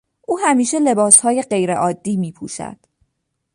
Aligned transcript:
او 0.27 0.39
همیشه 0.39 0.79
لباسهای 0.79 1.41
غیرعادی 1.41 2.17
میپوشد. 2.17 2.77